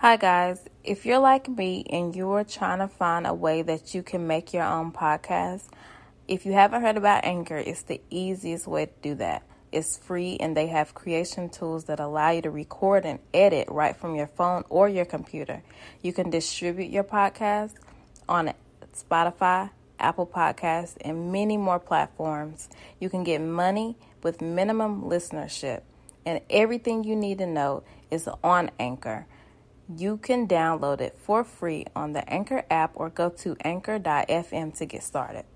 [0.00, 0.60] Hi, guys.
[0.84, 4.52] If you're like me and you're trying to find a way that you can make
[4.52, 5.64] your own podcast,
[6.28, 9.42] if you haven't heard about Anchor, it's the easiest way to do that.
[9.72, 13.96] It's free and they have creation tools that allow you to record and edit right
[13.96, 15.64] from your phone or your computer.
[16.00, 17.72] You can distribute your podcast
[18.28, 18.52] on
[18.94, 22.68] Spotify, Apple Podcasts, and many more platforms.
[23.00, 25.80] You can get money with minimum listenership,
[26.24, 29.26] and everything you need to know is on Anchor.
[29.96, 34.84] You can download it for free on the Anchor app or go to anchor.fm to
[34.84, 35.46] get started.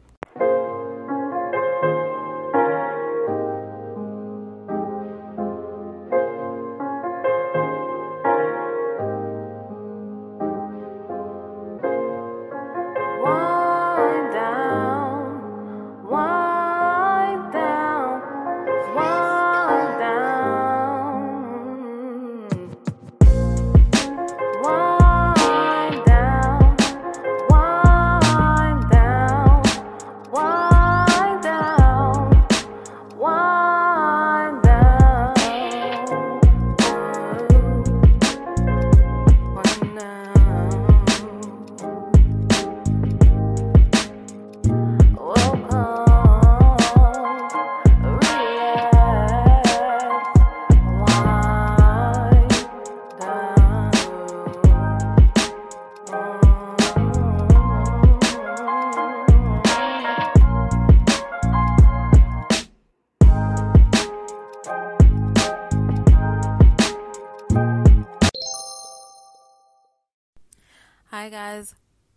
[71.15, 71.75] Hi guys,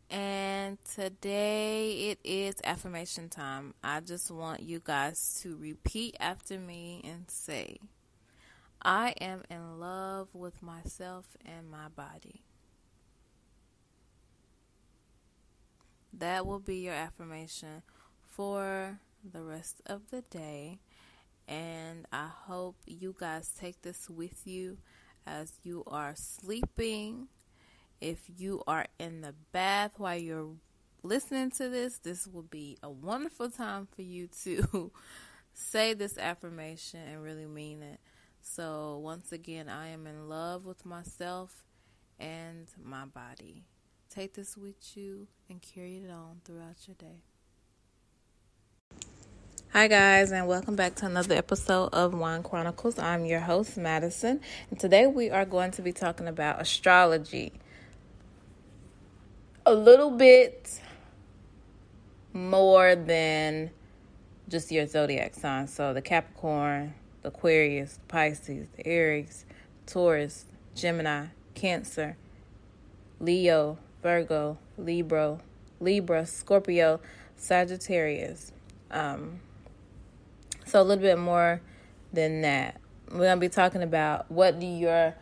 [0.09, 3.73] and today it is affirmation time.
[3.83, 7.79] I just want you guys to repeat after me and say,
[8.81, 12.43] I am in love with myself and my body.
[16.13, 17.81] That will be your affirmation
[18.29, 20.79] for the rest of the day.
[21.49, 24.77] And I hope you guys take this with you
[25.27, 27.27] as you are sleeping.
[28.01, 30.55] If you are in the bath while you're
[31.01, 34.91] listening to this, this will be a wonderful time for you to
[35.53, 37.99] say this affirmation and really mean it.
[38.41, 41.63] So, once again, I am in love with myself
[42.19, 43.63] and my body.
[44.09, 47.23] Take this with you and carry it on throughout your day.
[49.71, 52.99] Hi, guys, and welcome back to another episode of Wine Chronicles.
[52.99, 57.51] I'm your host, Madison, and today we are going to be talking about astrology.
[59.65, 60.79] A little bit
[62.33, 63.71] more than
[64.47, 65.67] just your zodiac sign.
[65.67, 66.93] So, the Capricorn,
[67.23, 69.45] the Aquarius, the Pisces, the Aries,
[69.87, 72.15] Taurus, Gemini, Cancer,
[73.19, 75.39] Leo, Virgo, Libra,
[75.79, 76.99] Libra, Scorpio,
[77.35, 78.51] Sagittarius.
[78.91, 79.39] Um,
[80.65, 81.61] so a little bit more
[82.13, 82.79] than that.
[83.11, 85.15] We're gonna be talking about what do your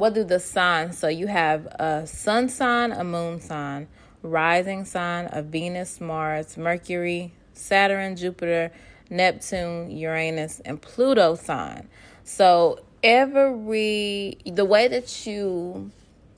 [0.00, 3.86] what do the signs so you have a sun sign, a moon sign,
[4.22, 8.72] rising sign, a Venus, Mars, Mercury, Saturn, Jupiter,
[9.10, 11.86] Neptune, Uranus, and Pluto sign.
[12.24, 15.90] So every the way that you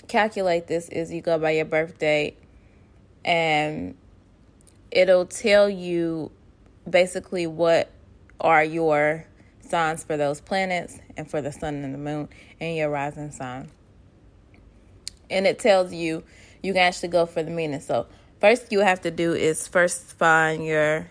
[0.08, 2.36] calculate this is you go by your birth date
[3.24, 3.94] and
[4.90, 6.32] it'll tell you
[6.90, 7.92] basically what
[8.40, 9.24] are your
[9.72, 12.28] signs for those planets and for the sun and the moon
[12.60, 13.70] and your rising sign.
[15.30, 16.24] And it tells you
[16.62, 17.80] you can actually go for the meaning.
[17.80, 18.06] So
[18.38, 21.06] first you have to do is first find your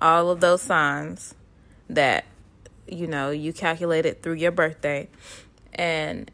[0.00, 1.34] all of those signs
[1.90, 2.24] that
[2.86, 5.08] you know you calculated through your birthday
[5.74, 6.30] and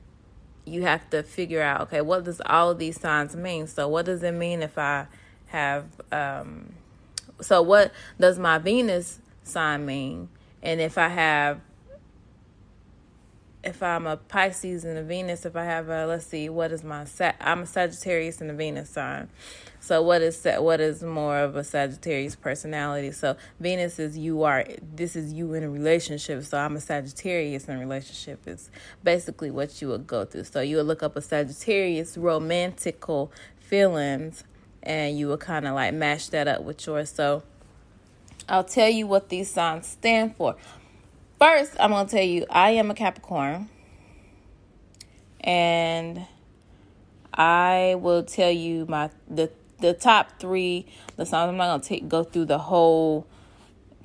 [0.66, 4.05] you have to figure out okay what does all of these signs mean so what
[4.05, 5.06] does it mean if i
[5.47, 6.72] have um
[7.41, 10.28] so what does my venus sign mean
[10.62, 11.61] and if i have
[13.65, 16.82] if i'm a pisces and a venus if i have a let's see what is
[16.82, 19.29] my Sag- i'm a sagittarius and a venus sign.
[19.81, 23.11] So what is what is more of a sagittarius personality?
[23.11, 26.44] So venus is you are this is you in a relationship.
[26.44, 28.70] So i'm a sagittarius in a relationship is
[29.03, 30.44] basically what you would go through.
[30.44, 34.44] So you would look up a sagittarius romantical feelings
[34.82, 37.11] and you would kind of like mash that up with yours.
[37.11, 37.43] So
[38.49, 40.56] I'll tell you what these signs stand for.
[41.39, 43.69] First, I'm going to tell you I am a Capricorn.
[45.41, 46.27] And
[47.35, 49.50] I will tell you my the
[49.81, 50.87] the top 3
[51.17, 53.27] the signs I'm not going to take go through the whole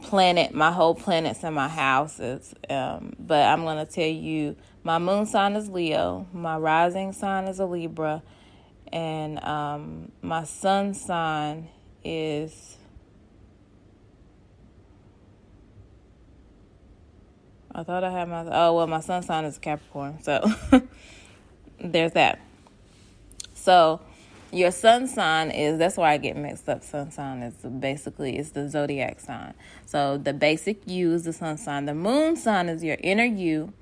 [0.01, 2.53] planet, my whole planets and my houses.
[2.69, 7.45] Um, but I'm going to tell you my moon sign is Leo, my rising sign
[7.45, 8.23] is a Libra,
[8.91, 11.67] and um, my sun sign
[12.03, 12.77] is.
[17.77, 18.43] I thought I had my.
[18.51, 20.19] Oh, well, my sun sign is Capricorn.
[20.23, 20.51] So
[21.79, 22.39] there's that.
[23.53, 24.01] So
[24.51, 26.83] your sun sign is that's why I get mixed up.
[26.83, 29.53] Sun sign is basically it's the zodiac sign.
[29.85, 31.85] So the basic you is the sun sign.
[31.85, 33.73] The moon sign is your inner you.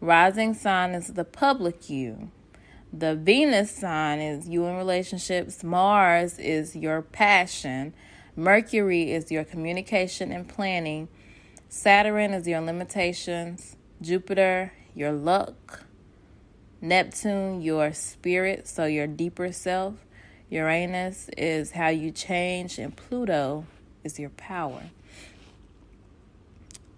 [0.00, 2.30] Rising sign is the public you.
[2.92, 5.64] The Venus sign is you in relationships.
[5.64, 7.94] Mars is your passion.
[8.36, 11.08] Mercury is your communication and planning.
[11.72, 13.76] Saturn is your limitations.
[14.02, 15.84] Jupiter, your luck.
[16.80, 19.94] Neptune, your spirit, so your deeper self.
[20.48, 23.66] Uranus is how you change, and Pluto
[24.02, 24.82] is your power.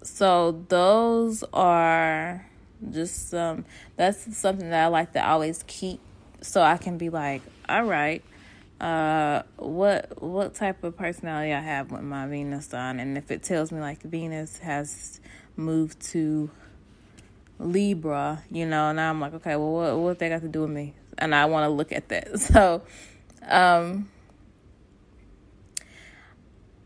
[0.03, 2.47] So those are
[2.91, 3.67] just um
[3.97, 6.01] that's something that I like to always keep
[6.41, 8.25] so I can be like, all right,
[8.83, 13.43] uh what what type of personality I have with my Venus sign and if it
[13.43, 15.21] tells me like Venus has
[15.57, 16.51] moved to
[17.59, 20.71] Libra, you know, and I'm like, okay, well what what they got to do with
[20.71, 20.95] me?
[21.19, 22.41] And I want to look at that.
[22.41, 22.83] So
[23.49, 24.09] um,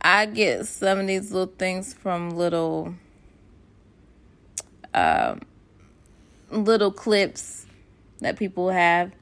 [0.00, 2.94] I get some of these little things from little
[4.94, 5.40] um,
[6.50, 7.66] little clips
[8.20, 9.12] that people have,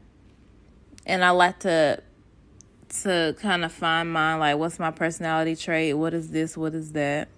[1.06, 2.02] and I like to
[3.02, 4.38] to kind of find mine.
[4.38, 5.96] Like, what's my personality trait?
[5.96, 6.56] What is this?
[6.56, 7.28] What is that?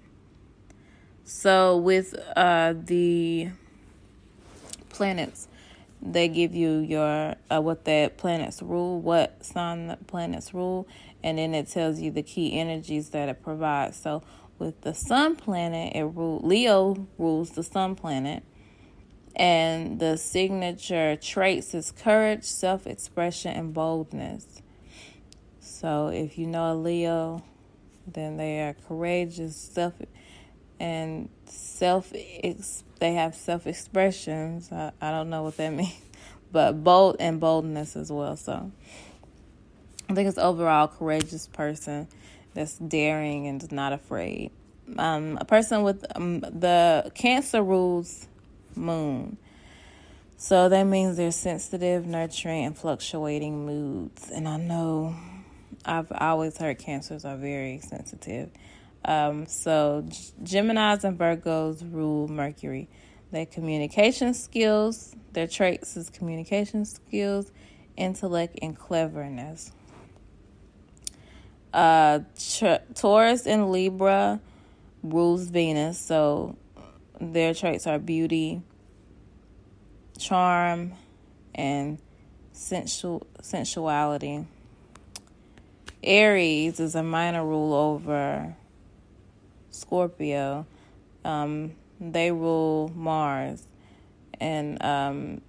[1.25, 3.51] So with uh, the
[4.89, 5.49] planets
[6.03, 10.87] they give you your uh, what that planets rule, what sign the planets rule,
[11.23, 13.97] and then it tells you the key energies that it provides.
[13.97, 14.23] So
[14.59, 18.43] with the sun planet, it rule Leo rules the sun planet,
[19.35, 24.63] and the signature traits is courage, self-expression, and boldness.
[25.87, 27.45] So if you know a Leo,
[28.09, 29.95] then they are courageous, self
[30.81, 34.73] and self they have self expressions.
[34.73, 35.95] I, I don't know what that means,
[36.51, 38.37] but bold and boldness as well.
[38.37, 38.73] So
[40.11, 42.09] I think it's overall courageous person
[42.53, 44.51] that's daring and not afraid.
[44.99, 48.27] Um, a person with um, the Cancer rules
[48.75, 49.37] moon.
[50.37, 54.29] So that means they're sensitive, nurturing, and fluctuating moods.
[54.31, 55.15] And I know
[55.87, 58.51] I've always heard cancers are very sensitive.
[59.05, 60.05] Um, so
[60.43, 62.89] Geminis and Virgos rule Mercury.
[63.31, 67.53] Their communication skills, their traits is communication skills,
[67.97, 69.71] intellect, and cleverness.
[71.73, 72.21] Uh,
[72.95, 74.41] Taurus and Libra
[75.03, 76.57] rules Venus, so
[77.21, 78.63] their traits are beauty,
[80.19, 80.95] charm,
[81.55, 81.99] and
[82.53, 84.47] sensual sensuality.
[86.07, 88.57] Aries is a minor rule over
[89.71, 90.67] Scorpio,
[91.25, 93.67] um, they rule Mars,
[94.41, 95.41] and um,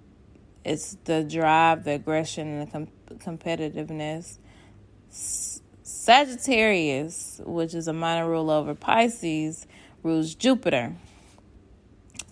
[0.66, 4.38] it's the drive, the aggression, and the com- competitiveness.
[5.10, 9.68] S- Sagittarius, which is a minor rule over Pisces,
[10.04, 10.96] rules Jupiter.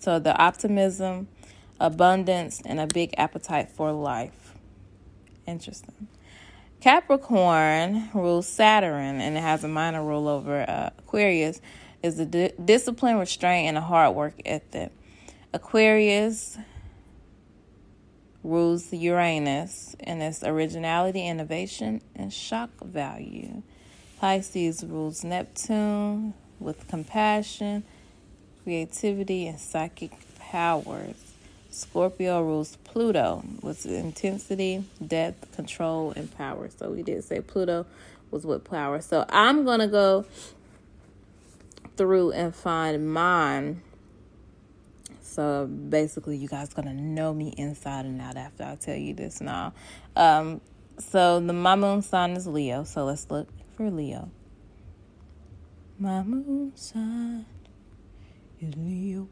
[0.00, 1.28] So the optimism,
[1.80, 4.54] abundance, and a big appetite for life.
[5.46, 6.08] Interesting.
[6.86, 11.60] Capricorn rules Saturn and it has a minor rule over uh, Aquarius,
[12.00, 14.92] is a di- discipline, restraint, and a hard work ethic.
[15.52, 16.56] Aquarius
[18.44, 23.64] rules Uranus and its originality, innovation, and shock value.
[24.20, 27.82] Pisces rules Neptune with compassion,
[28.62, 31.25] creativity, and psychic powers.
[31.76, 36.70] Scorpio rules Pluto with intensity, depth, control, and power.
[36.70, 37.84] So we did say Pluto
[38.30, 39.02] was with power.
[39.02, 40.24] So I'm going to go
[41.98, 43.82] through and find mine.
[45.20, 49.42] So basically, you guys gonna know me inside and out after I tell you this
[49.42, 49.74] now.
[50.16, 50.62] Um,
[50.98, 52.84] so the my moon sign is Leo.
[52.84, 54.30] So let's look for Leo.
[55.98, 57.44] My moon sign
[58.62, 59.28] is Leo.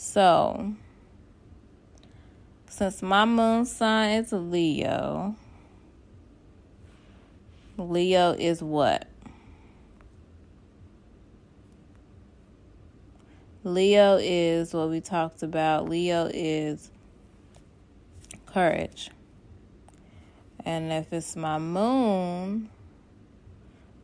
[0.00, 0.74] So
[2.68, 5.34] since my moon sign is Leo,
[7.76, 9.08] Leo is what?
[13.64, 15.88] Leo is what we talked about.
[15.88, 16.92] Leo is
[18.46, 19.10] courage.
[20.64, 22.70] And if it's my moon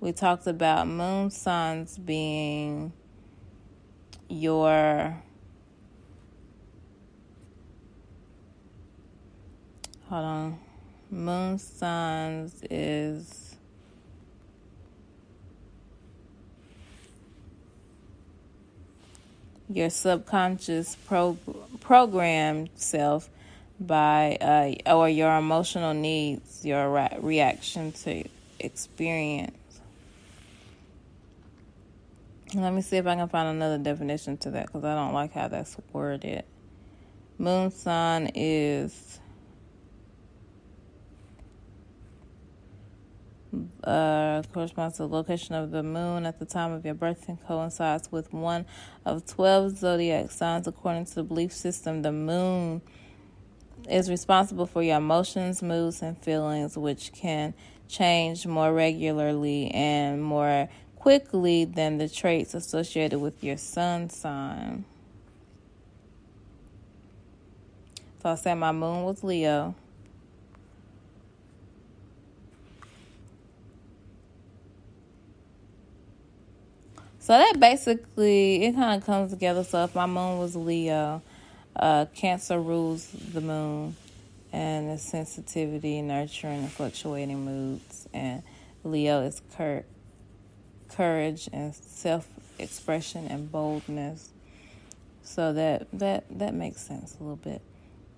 [0.01, 2.93] we talked about moon signs being
[4.29, 5.23] your
[10.15, 10.59] hold on
[11.11, 13.57] moon signs is
[19.69, 21.37] your subconscious pro-
[21.81, 23.29] programmed self
[23.81, 28.23] by uh, or your emotional needs your re- reaction to
[28.61, 29.81] experience
[32.55, 35.33] let me see if I can find another definition to that because I don't like
[35.33, 36.45] how that's worded.
[37.37, 39.19] Moon sign is
[43.85, 47.45] uh, corresponds to the location of the moon at the time of your birth and
[47.47, 48.67] coincides with one
[49.05, 52.03] of 12 zodiac signs according to the belief system.
[52.03, 52.83] The moon
[53.89, 57.55] is responsible for your emotions, moods, and feelings, which can
[57.89, 64.85] change more regularly and more quickly than the traits associated with your sun sign.
[68.23, 69.75] So I said my moon was Leo.
[77.25, 79.65] So that basically it kind of comes together.
[79.65, 81.23] So if my moon was Leo,
[81.75, 83.97] uh, Cancer rules the moon
[84.53, 88.43] and the sensitivity, nurturing, and fluctuating moods, and
[88.85, 89.87] Leo is curt
[90.91, 92.29] courage and self
[92.59, 94.29] expression and boldness.
[95.23, 97.63] So that that that makes sense a little bit.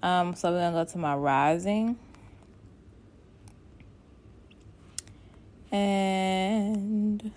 [0.03, 1.97] Um, so we're gonna go to my rising.
[5.71, 7.31] And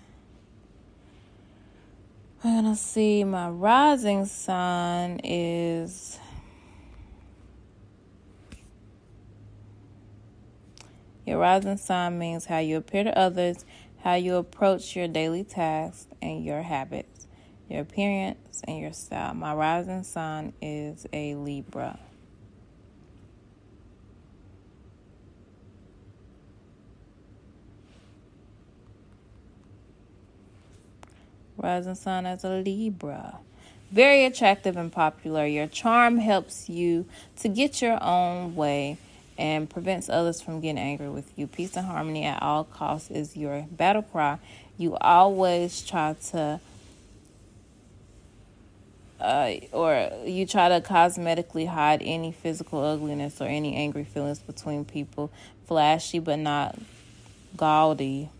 [2.50, 6.18] we're gonna see my rising sign is
[11.24, 13.64] your rising sign means how you appear to others
[14.02, 17.26] how you approach your daily tasks and your habits,
[17.68, 19.34] your appearance and your style.
[19.34, 21.98] My rising sign is a Libra.
[31.62, 33.38] Rising sign as a Libra.
[33.90, 35.44] Very attractive and popular.
[35.46, 37.04] Your charm helps you
[37.40, 38.96] to get your own way
[39.36, 41.46] and prevents others from getting angry with you.
[41.46, 44.38] Peace and harmony at all costs is your battle cry.
[44.78, 46.60] You always try to,
[49.20, 54.86] uh, or you try to cosmetically hide any physical ugliness or any angry feelings between
[54.86, 55.30] people.
[55.66, 56.78] Flashy but not
[57.56, 58.30] gaudy.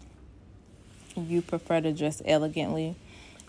[1.16, 2.96] You prefer to dress elegantly.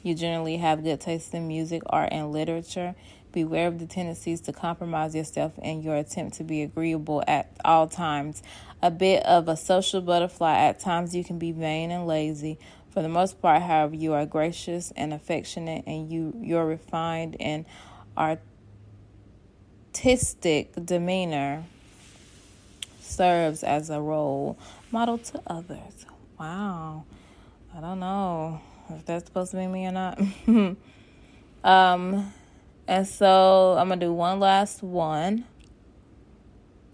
[0.04, 2.96] You generally have good taste in music, art, and literature.
[3.32, 7.88] Beware of the tendencies to compromise yourself in your attempt to be agreeable at all
[7.88, 8.42] times.
[8.82, 12.58] A bit of a social butterfly, at times you can be vain and lazy.
[12.90, 17.66] For the most part, however, you are gracious and affectionate, and you your refined and
[19.94, 21.64] artistic demeanor
[23.00, 24.58] serves as a role
[24.92, 26.06] model to others.
[26.38, 27.06] Wow,
[27.74, 28.62] I don't know
[28.94, 30.20] if that's supposed to be me or not.
[31.64, 32.34] um,
[32.88, 35.46] and so I'm to do one last one.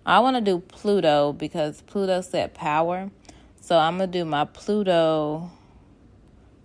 [0.06, 3.12] I want to do Pluto because Pluto set power.
[3.60, 5.52] So I'm going to do my Pluto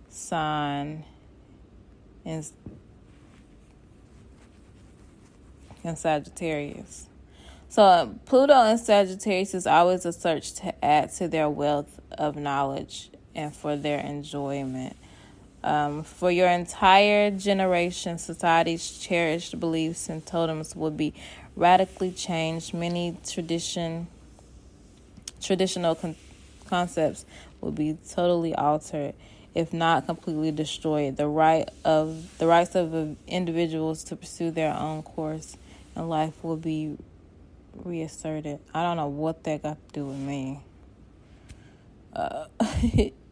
[0.07, 1.03] sign
[2.23, 2.45] in,
[5.83, 7.07] in Sagittarius.
[7.67, 12.35] So uh, Pluto and Sagittarius is always a search to add to their wealth of
[12.35, 14.95] knowledge and for their enjoyment.
[15.63, 21.13] Um, for your entire generation, society's cherished beliefs and totems will be
[21.55, 22.73] radically changed.
[22.73, 24.07] Many tradition,
[25.41, 26.17] traditional con-
[26.67, 27.25] concepts
[27.61, 29.13] will be totally altered,
[29.55, 31.15] if not completely destroyed.
[31.15, 35.55] The right of the rights of individuals to pursue their own course
[35.95, 36.97] in life will be
[37.73, 38.59] reasserted.
[38.73, 40.59] I don't know what that got to do with me.
[42.13, 42.47] Uh,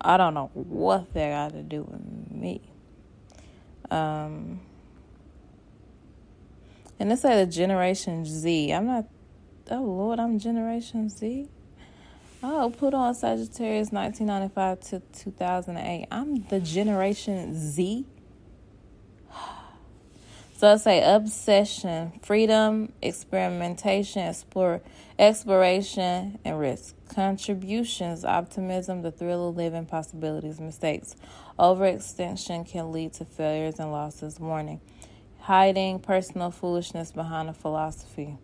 [0.00, 2.62] I don't know what that got to do with me.
[3.90, 4.60] Um,
[6.98, 8.72] and this said a Generation Z.
[8.72, 9.06] I'm not.
[9.70, 11.48] Oh Lord, I'm Generation Z.
[12.42, 16.06] Oh, put on Sagittarius 1995 to 2008.
[16.10, 18.06] I'm the Generation Z.
[20.60, 24.82] So I say obsession, freedom, experimentation, explore,
[25.18, 26.94] exploration, and risk.
[27.08, 31.16] Contributions, optimism, the thrill of living, possibilities, mistakes.
[31.58, 34.38] Overextension can lead to failures and losses.
[34.38, 34.82] Warning.
[35.38, 38.36] Hiding personal foolishness behind a philosophy.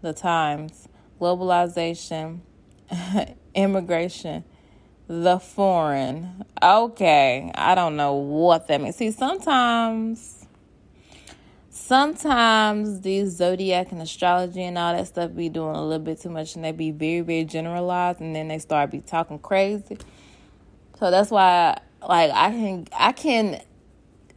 [0.00, 0.86] The times.
[1.20, 2.42] Globalization
[3.56, 4.44] immigration,
[5.08, 6.44] the foreign.
[6.62, 8.94] Okay, I don't know what that means.
[8.94, 10.41] See, sometimes,
[11.72, 16.28] sometimes these zodiac and astrology and all that stuff be doing a little bit too
[16.28, 19.96] much, and they be very, very generalized, and then they start be talking crazy.
[20.98, 23.62] So that's why, like, I can, I can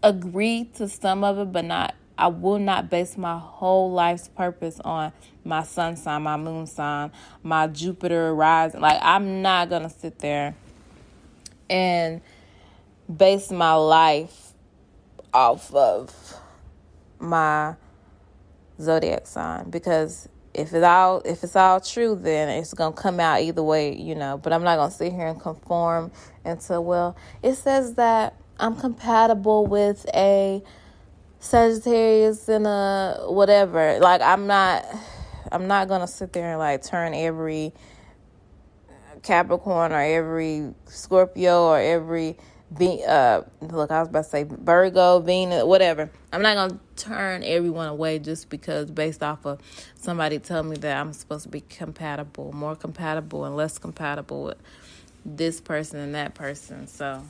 [0.02, 1.94] agree to some of it, but not.
[2.18, 5.12] I will not base my whole life's purpose on
[5.44, 7.12] my sun sign, my moon sign,
[7.44, 8.80] my Jupiter rising.
[8.80, 10.56] Like, I'm not to sit there
[11.70, 12.22] and
[13.14, 14.54] base my life
[15.34, 16.40] off of
[17.20, 17.76] my
[18.80, 19.70] zodiac sign.
[19.70, 23.96] Because if it's all if it's all true then it's gonna come out either way
[23.96, 24.38] you know.
[24.38, 26.12] But i'm not gonna sit here and conform
[26.46, 30.64] into well it says that i'm compatible with a
[31.40, 34.00] sagittarius and a whatever.
[34.00, 34.86] Like i'm not
[35.52, 37.74] I'm not gonna sit there and like turn every
[39.24, 42.38] Capricorn or every Scorpio or every
[43.08, 46.10] uh look I was about to say Virgo, Venus, whatever.
[46.34, 49.60] I'm not gonna turn everyone away just because based off of
[49.96, 54.58] somebody telling me that I'm supposed to be compatible, more compatible and less compatible with
[55.26, 56.88] this person and that person.
[56.88, 57.22] So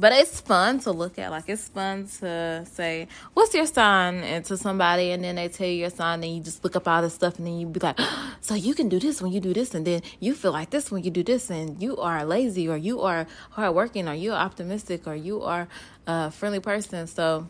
[0.00, 1.30] but it's fun to look at.
[1.30, 5.66] Like it's fun to say, "What's your sign?" and to somebody, and then they tell
[5.66, 7.80] you your sign, and you just look up all this stuff, and then you be
[7.80, 8.00] like,
[8.40, 10.90] "So you can do this when you do this, and then you feel like this
[10.90, 14.40] when you do this, and you are lazy, or you are hardworking, or you are
[14.40, 15.68] optimistic, or you are
[16.06, 17.46] a friendly person." So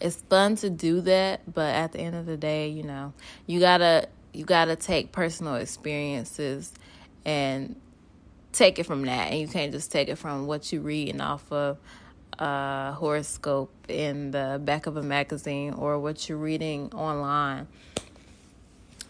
[0.00, 3.12] it's fun to do that, but at the end of the day, you know,
[3.46, 6.72] you gotta you gotta take personal experiences
[7.24, 7.74] and
[8.52, 11.50] take it from that, and you can't just take it from what you reading off
[11.52, 11.78] of
[12.38, 17.66] a horoscope in the back of a magazine or what you're reading online.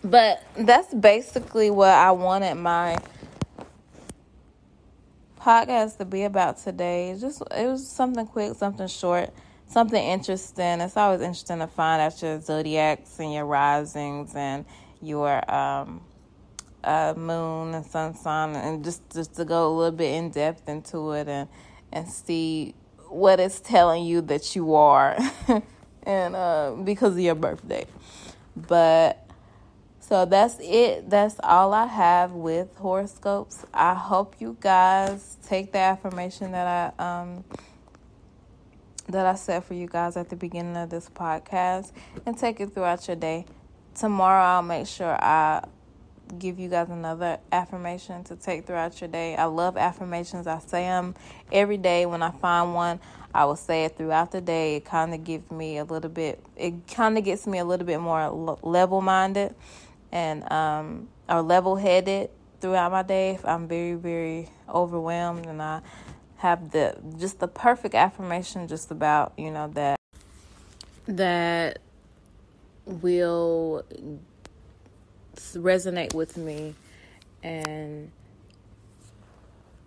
[0.03, 2.97] But that's basically what I wanted my
[5.41, 7.17] podcast to be about today.
[7.19, 9.31] just it was something quick, something short,
[9.69, 10.81] something interesting.
[10.81, 14.65] It's always interesting to find out your zodiacs and your risings and
[15.01, 16.03] your um
[16.85, 20.69] uh, moon and sun sign, and just just to go a little bit in depth
[20.69, 21.49] into it and
[21.93, 22.75] and see
[23.09, 25.19] what it's telling you that you are,
[26.03, 27.87] and uh, because of your birthday.
[28.57, 29.29] But
[30.01, 31.11] so that's it.
[31.11, 33.67] That's all I have with horoscopes.
[33.75, 37.45] I hope you guys take the affirmation that I um
[39.09, 41.93] that I said for you guys at the beginning of this podcast
[42.27, 43.47] and take it throughout your day.
[43.95, 45.65] Tomorrow I'll make sure I
[46.39, 49.35] give you guys another affirmation to take throughout your day.
[49.35, 50.47] I love affirmations.
[50.47, 51.15] I say them
[51.51, 53.01] every day when I find one.
[53.35, 54.77] I will say it throughout the day.
[54.77, 56.43] It kind of gives me a little bit.
[56.57, 59.55] It kind of gets me a little bit more level minded
[60.13, 63.31] and um or level headed throughout my day.
[63.31, 65.81] If I'm very very overwhelmed and I
[66.39, 69.99] have the just the perfect affirmation just about you know that
[71.07, 71.79] that
[72.87, 73.85] will
[75.37, 76.75] resonate with me.
[77.43, 78.11] And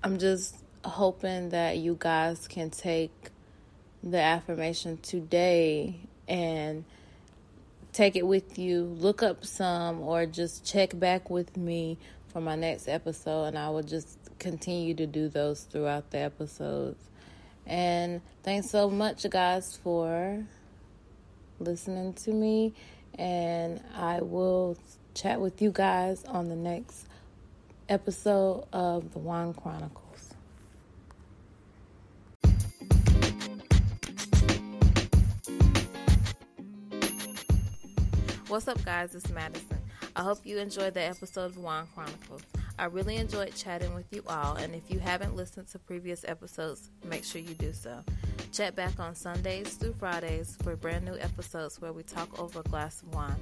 [0.03, 3.29] I'm just hoping that you guys can take
[4.03, 6.85] the affirmation today and
[7.93, 12.55] take it with you, look up some, or just check back with me for my
[12.55, 16.99] next episode, and I will just continue to do those throughout the episodes.
[17.67, 20.43] And thanks so much, guys, for
[21.59, 22.73] listening to me,
[23.19, 24.77] and I will
[25.13, 27.05] chat with you guys on the next
[27.87, 30.33] episode of the Wine Chronicles.
[38.47, 39.13] What's up, guys?
[39.13, 39.77] It's Madison.
[40.15, 42.41] I hope you enjoyed the episode of Wine Chronicles.
[42.81, 46.89] I really enjoyed chatting with you all, and if you haven't listened to previous episodes,
[47.05, 48.03] make sure you do so.
[48.51, 52.63] Check back on Sundays through Fridays for brand new episodes where we talk over a
[52.63, 53.35] glass of wine.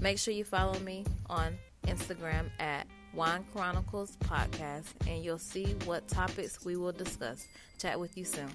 [0.00, 6.06] Make sure you follow me on Instagram at Wine Chronicles Podcast, and you'll see what
[6.06, 7.48] topics we will discuss.
[7.78, 8.50] Chat with you soon.